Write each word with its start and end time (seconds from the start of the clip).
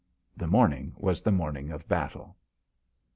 The 0.35 0.47
morning 0.47 0.95
was 0.97 1.21
the 1.21 1.29
morning 1.31 1.69
of 1.69 1.87
battle. 1.87 2.35